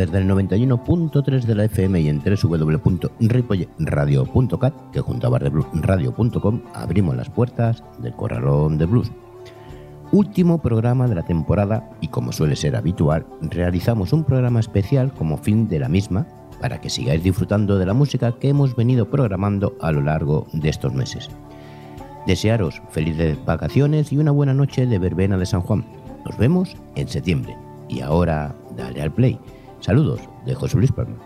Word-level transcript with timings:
Desde 0.00 0.16
el 0.16 0.24
91.3 0.30 1.42
de 1.42 1.54
la 1.54 1.64
FM 1.64 2.00
y 2.00 2.08
en 2.08 2.22
www.ripoyradio.cat, 2.24 4.74
que 4.92 5.02
junto 5.02 5.26
a 5.26 5.30
bardebluesradio.com 5.30 6.62
abrimos 6.72 7.14
las 7.14 7.28
puertas 7.28 7.84
del 7.98 8.14
Corralón 8.14 8.78
de 8.78 8.86
Blues. 8.86 9.12
Último 10.10 10.62
programa 10.62 11.06
de 11.06 11.16
la 11.16 11.26
temporada 11.26 11.90
y 12.00 12.08
como 12.08 12.32
suele 12.32 12.56
ser 12.56 12.76
habitual, 12.76 13.26
realizamos 13.42 14.14
un 14.14 14.24
programa 14.24 14.60
especial 14.60 15.12
como 15.12 15.36
fin 15.36 15.68
de 15.68 15.80
la 15.80 15.90
misma 15.90 16.26
para 16.62 16.80
que 16.80 16.88
sigáis 16.88 17.22
disfrutando 17.22 17.76
de 17.76 17.84
la 17.84 17.92
música 17.92 18.38
que 18.38 18.48
hemos 18.48 18.74
venido 18.74 19.10
programando 19.10 19.76
a 19.82 19.92
lo 19.92 20.00
largo 20.00 20.46
de 20.54 20.70
estos 20.70 20.94
meses. 20.94 21.28
Desearos 22.26 22.80
felices 22.88 23.36
vacaciones 23.44 24.12
y 24.12 24.16
una 24.16 24.30
buena 24.30 24.54
noche 24.54 24.86
de 24.86 24.98
verbena 24.98 25.36
de 25.36 25.44
San 25.44 25.60
Juan. 25.60 25.84
Nos 26.24 26.38
vemos 26.38 26.74
en 26.96 27.06
septiembre. 27.06 27.54
Y 27.90 28.00
ahora, 28.00 28.54
dale 28.74 29.02
al 29.02 29.12
play. 29.12 29.38
Saludos 29.80 30.20
de 30.44 30.54
José 30.54 30.76
Luis 30.76 30.92
Palma. 30.92 31.16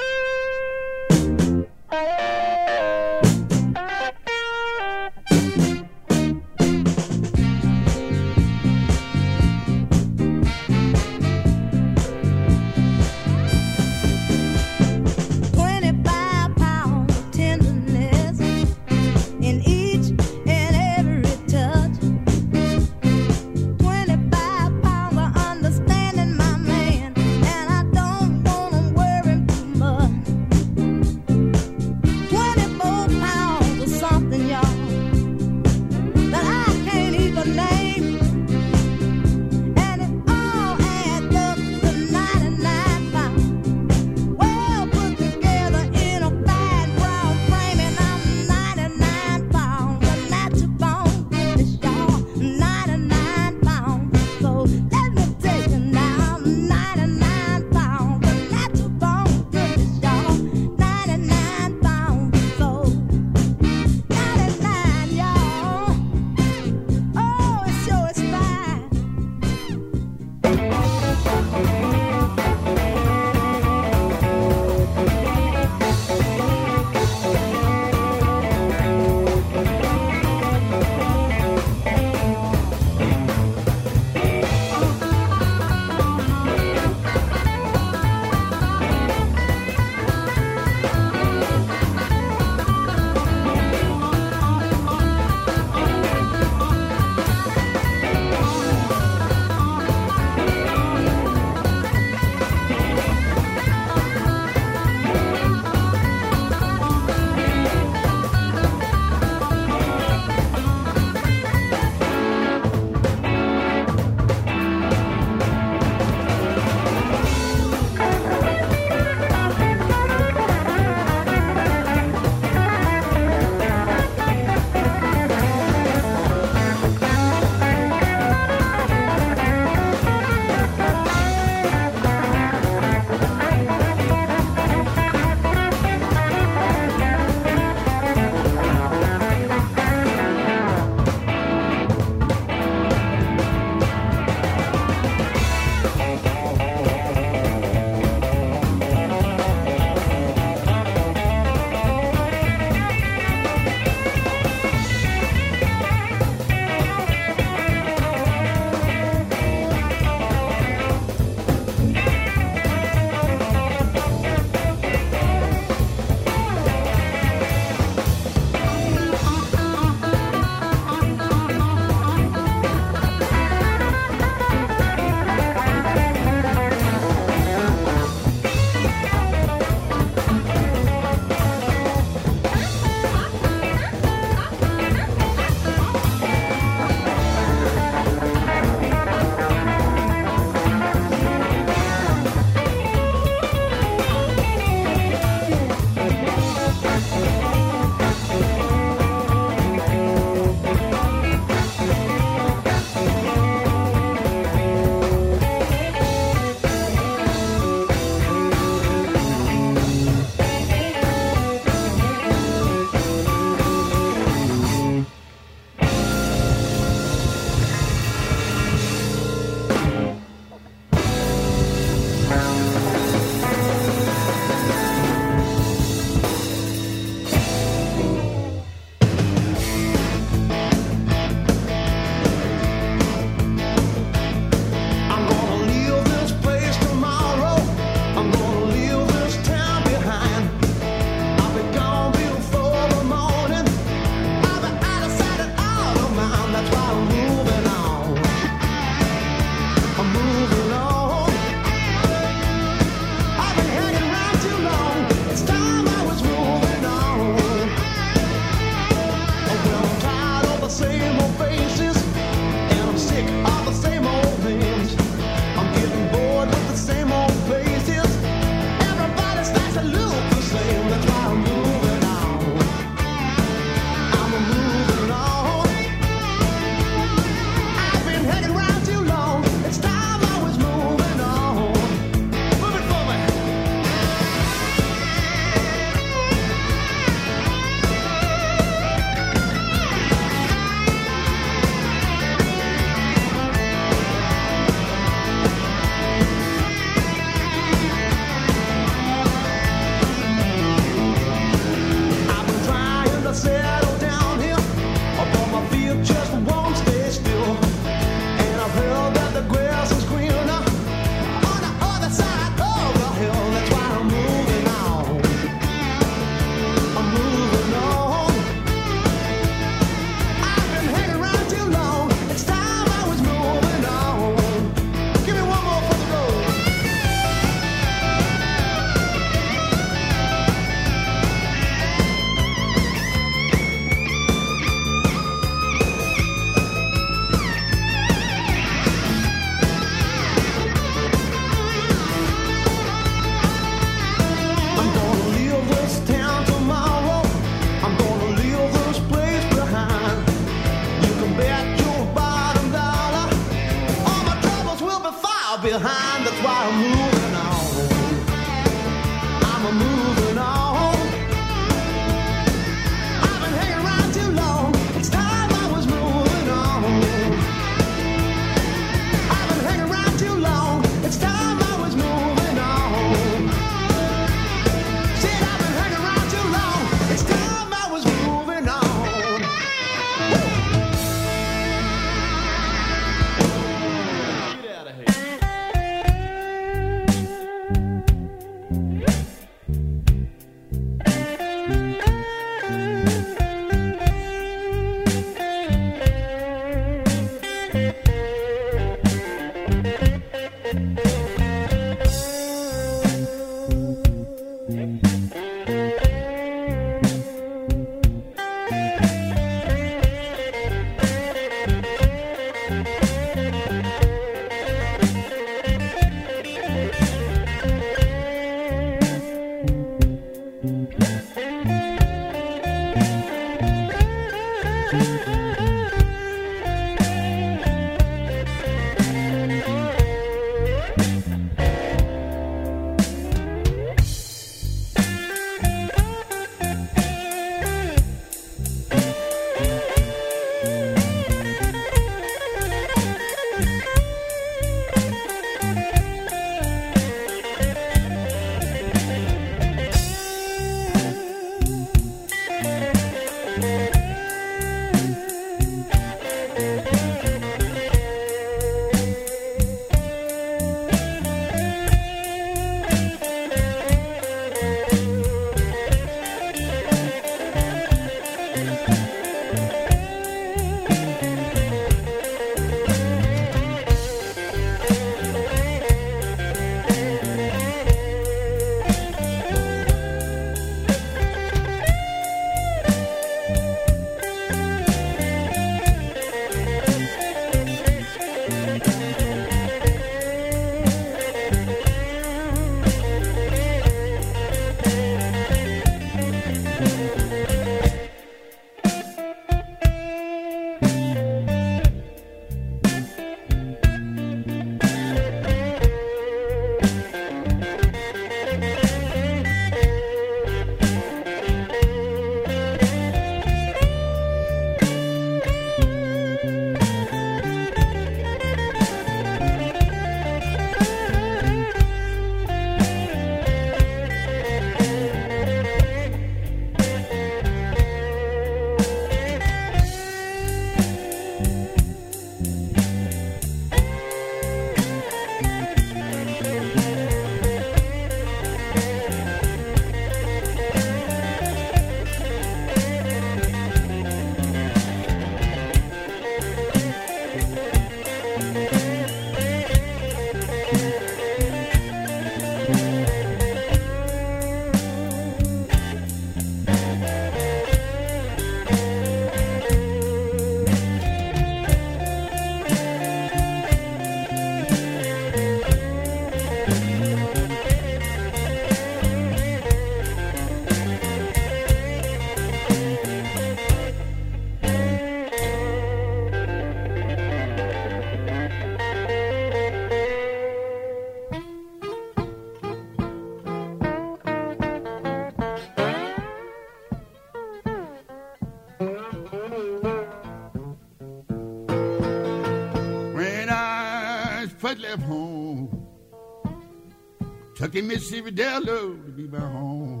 Tucky, 597.72 597.86
Mississippi, 597.86 598.30
Delaware 598.32 598.96
to 599.02 599.12
be 599.16 599.26
my 599.28 599.38
home. 599.38 600.00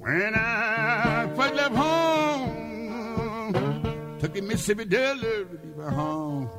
When 0.00 0.34
I 0.34 1.32
first 1.36 1.54
left 1.54 1.76
home, 1.76 3.52
Tucky, 4.18 4.40
Mississippi, 4.40 4.86
Delaware 4.86 5.44
to 5.44 5.56
be 5.56 5.68
my 5.78 5.90
home. 5.92 6.50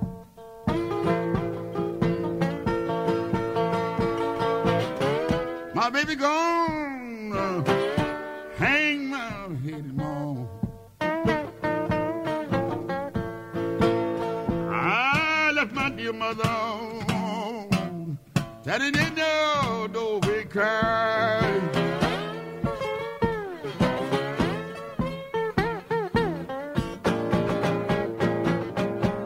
My 5.73 5.89
baby 5.89 6.15
gone, 6.15 6.74
that 18.77 18.81
it 18.81 18.93
didn't 18.93 19.15
know, 19.15 19.88
no 19.93 20.19
way 20.27 20.43
cry. 20.43 21.39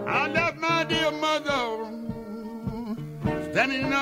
I 0.05 0.27
left 0.27 0.57
my 0.59 0.83
dear 0.83 1.09
mother 1.09 1.63
standing 3.51 3.85
in 3.85 3.93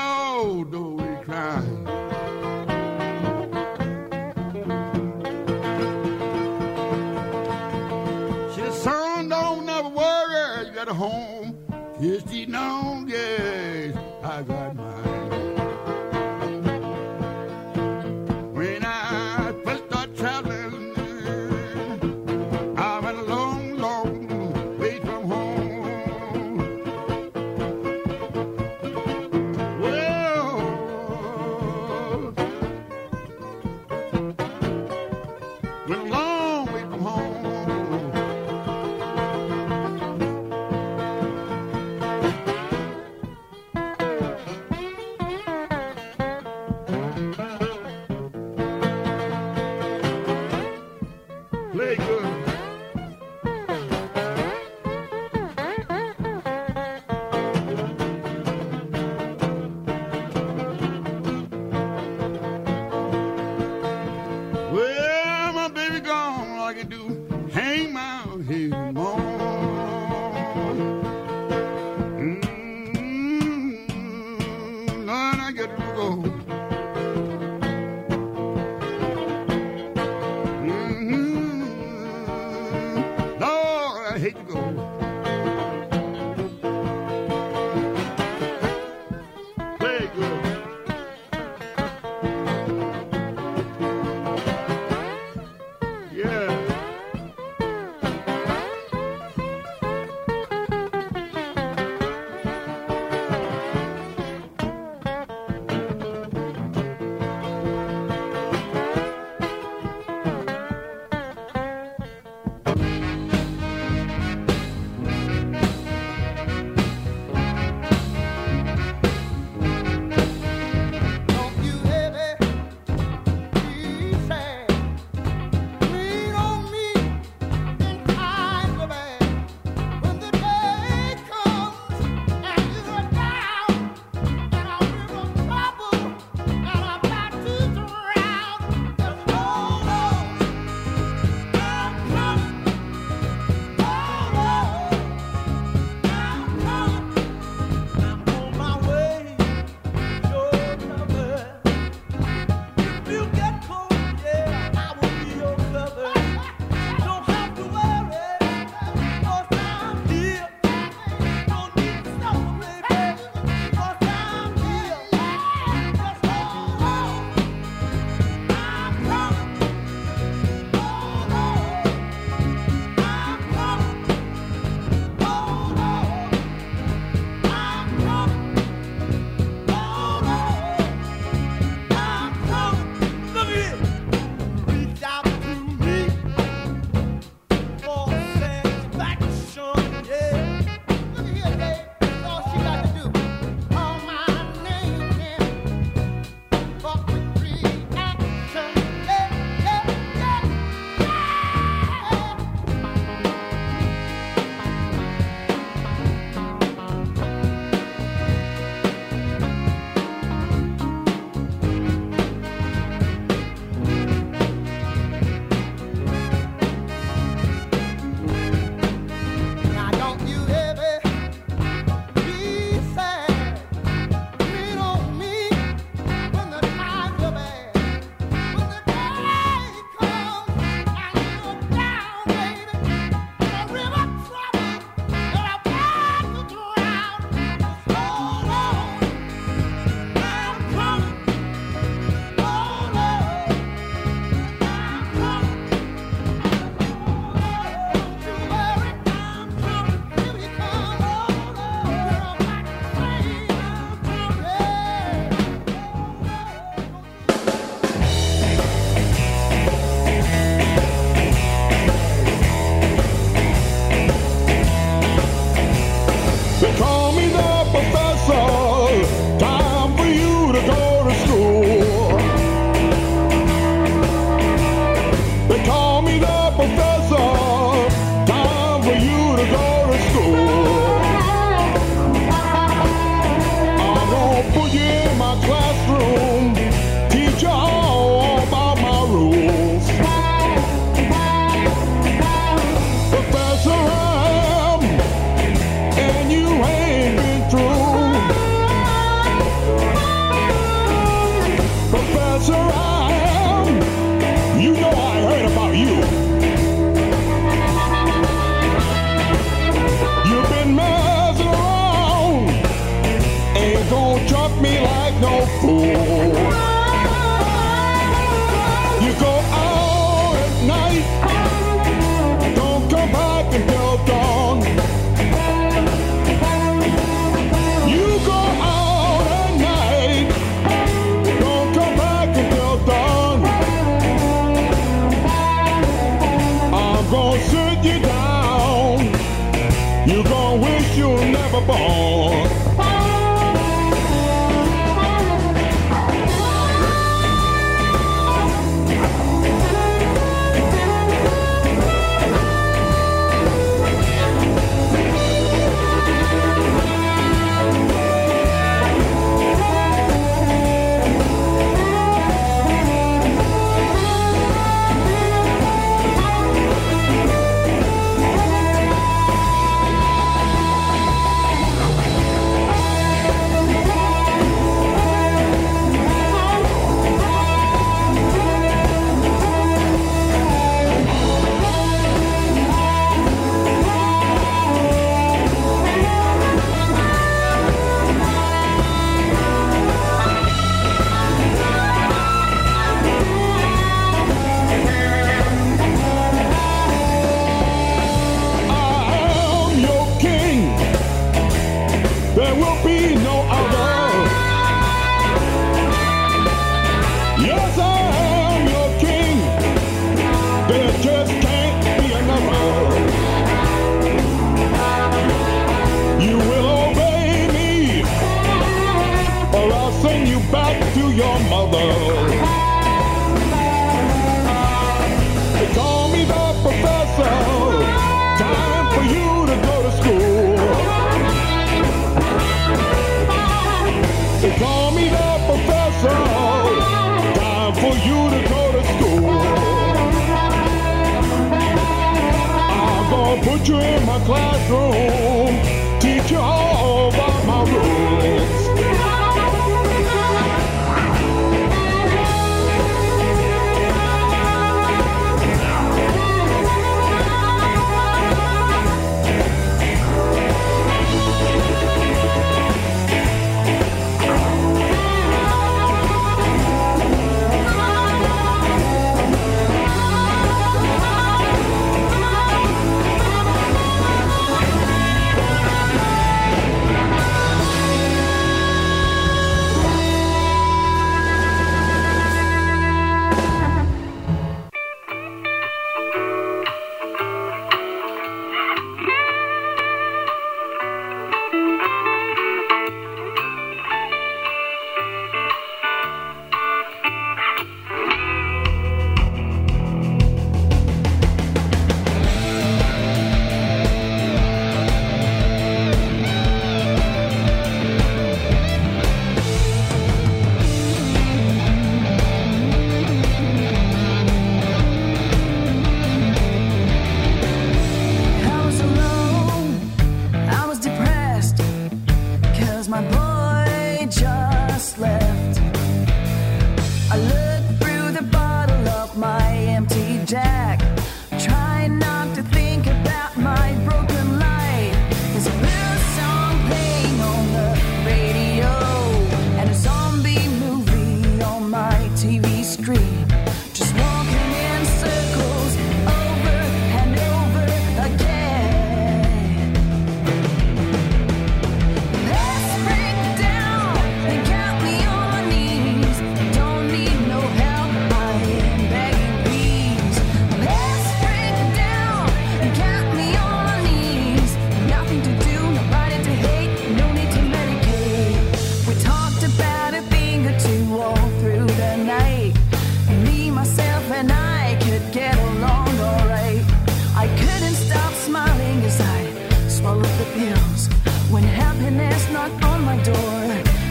when 581.30 581.44
happiness 581.44 582.30
knocked 582.32 582.64
on 582.64 582.84
my 582.84 582.98
door. 583.04 583.16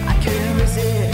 I 0.07 0.15
couldn't 0.23 0.61
resist. 0.61 1.06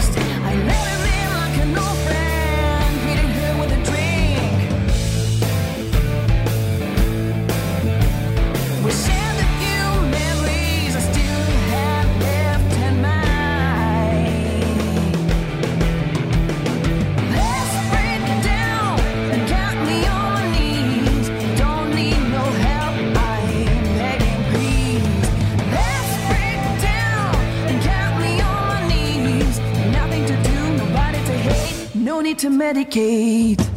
to 32.35 32.49
medicate. 32.49 33.72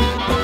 You. 0.00 0.43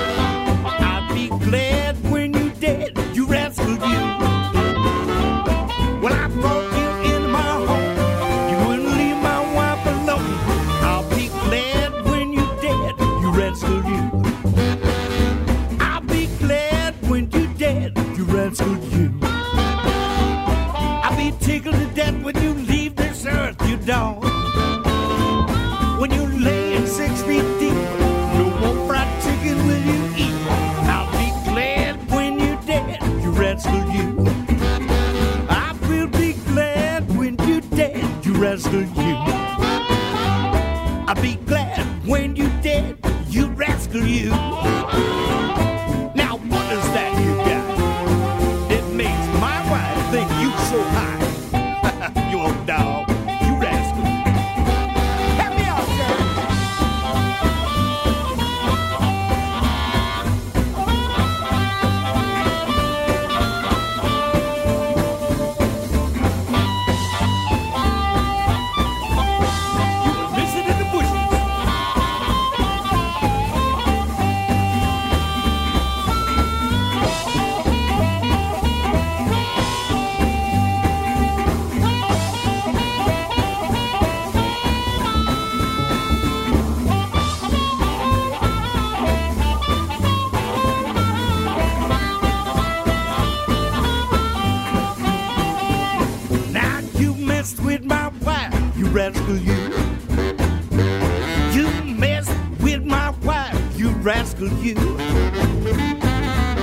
rascal, 104.10 104.48
you. 104.54 104.74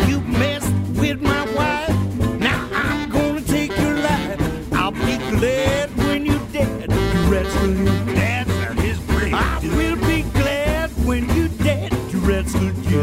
You 0.09 0.19
messed 0.41 0.73
with 0.99 1.21
my 1.21 1.43
wife. 1.55 1.95
Now 2.41 2.67
I'm 2.73 3.09
gonna 3.09 3.39
take 3.39 3.71
your 3.83 3.95
life. 4.09 4.37
I'll 4.73 4.91
be 4.91 5.15
glad 5.31 5.87
when 5.95 6.25
you're 6.25 6.47
dead, 6.51 6.91
you 6.91 7.21
rascal, 7.33 7.69
you. 7.69 7.85
That's 8.19 8.51
his 8.81 8.99
brain. 8.99 9.33
I 9.33 9.59
will 9.61 9.95
be 10.11 10.23
glad 10.41 10.89
when 11.07 11.23
you're 11.35 11.55
dead, 11.69 11.93
you 12.11 12.19
rascal, 12.19 12.69
you. 12.91 13.01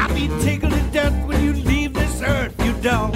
I'll 0.00 0.12
be 0.12 0.26
tickled 0.44 0.72
to 0.72 0.82
death 0.90 1.16
when 1.28 1.44
you 1.44 1.52
leave 1.52 1.92
this 1.94 2.20
earth, 2.20 2.54
you 2.64 2.72
dog. 2.82 3.12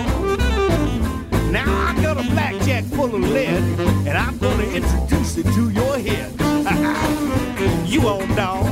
Now 1.59 1.71
I 1.89 1.93
got 2.01 2.25
a 2.25 2.27
blackjack 2.35 2.85
full 2.85 3.13
of 3.17 3.25
lead, 3.37 3.65
and 4.09 4.17
I'm 4.17 4.39
gonna 4.39 4.69
introduce 4.79 5.39
it 5.39 5.47
to 5.57 5.71
your 5.71 5.99
head. 5.99 6.31
you 7.93 8.09
old 8.09 8.29
dog. 8.37 8.64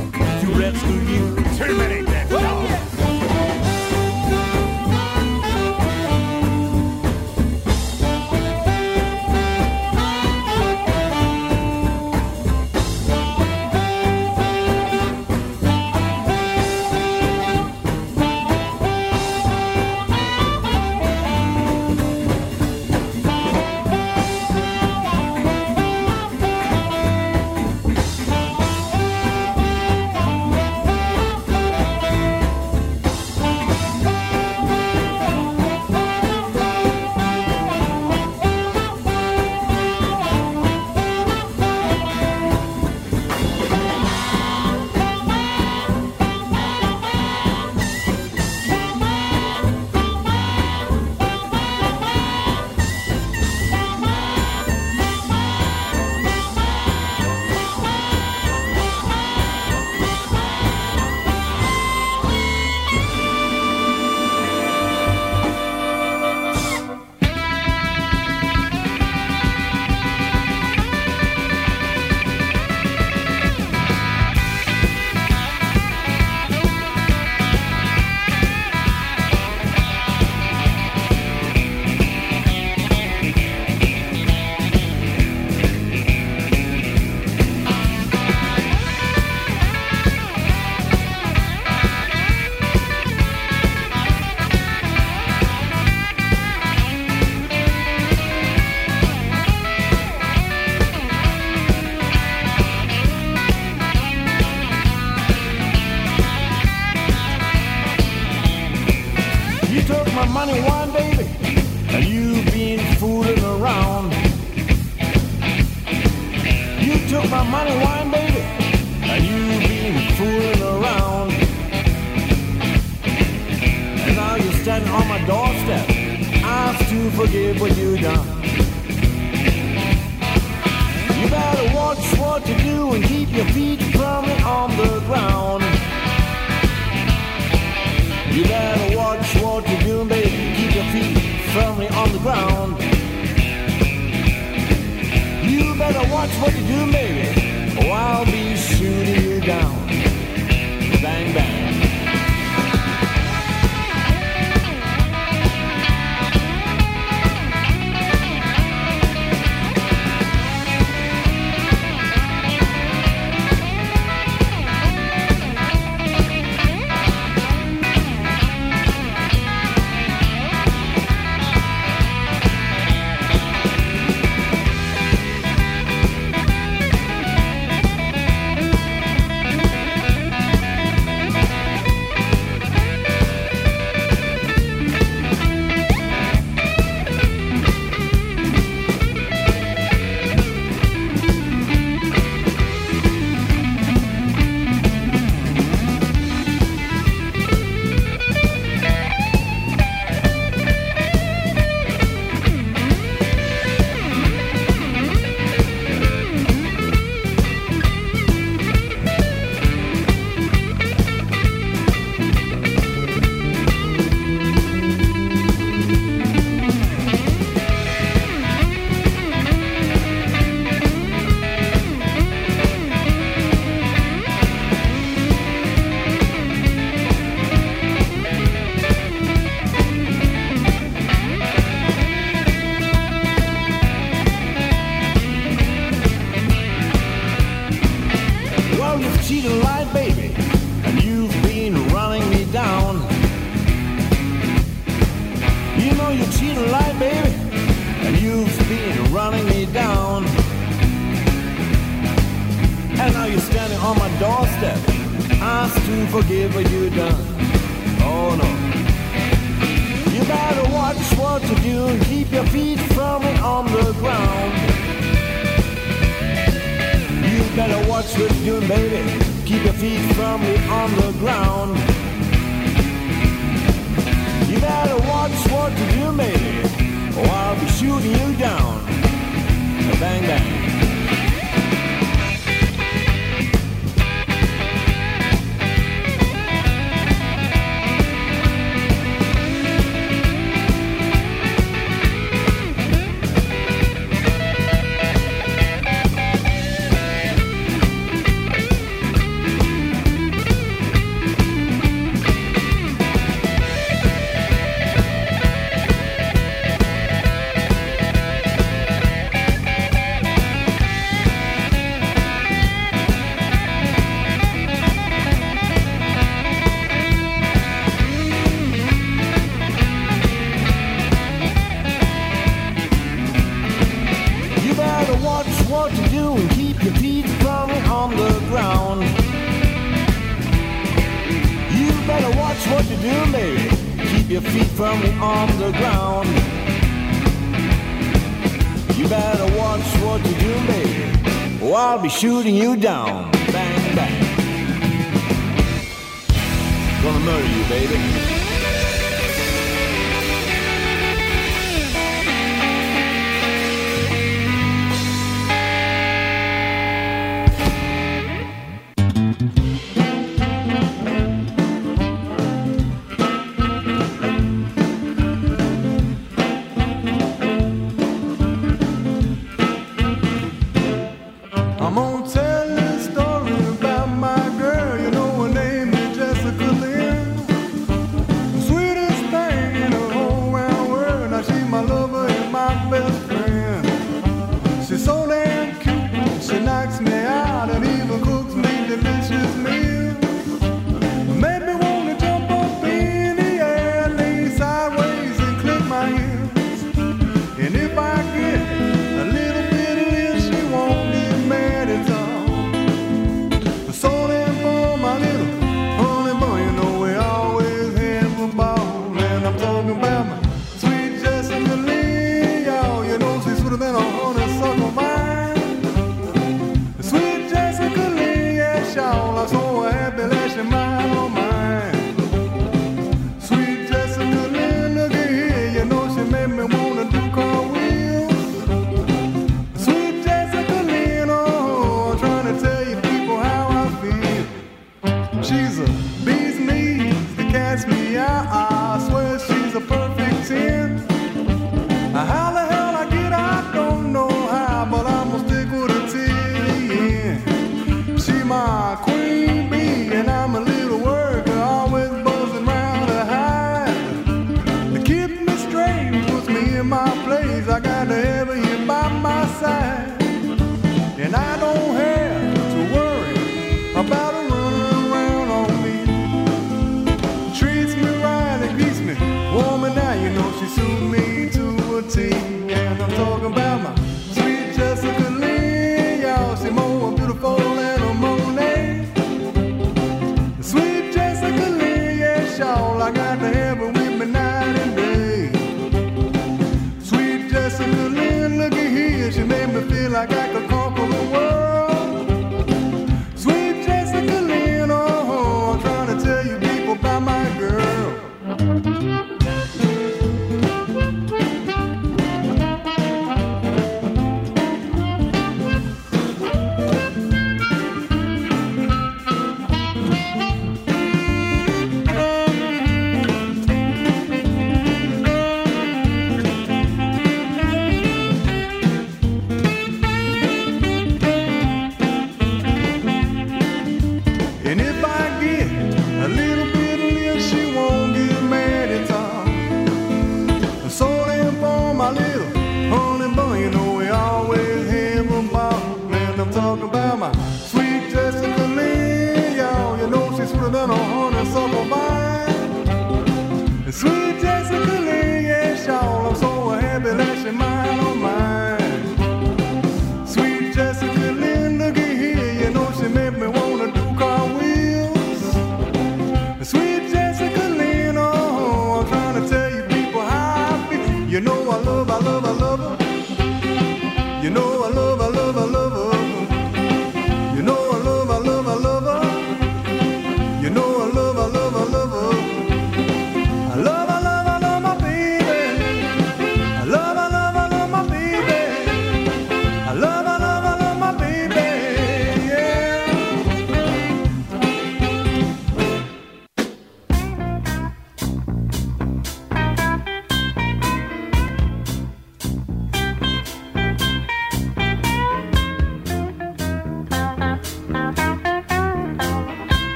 Shooting 342.23 342.55
you 342.55 342.77
down. 342.77 343.12